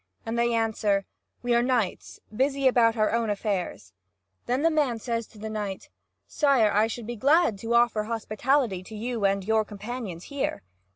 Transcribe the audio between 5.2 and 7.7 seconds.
to the knight: "Sire, I should be glad